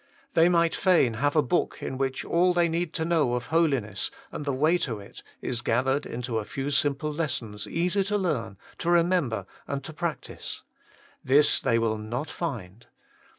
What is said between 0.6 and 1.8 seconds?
fain have a book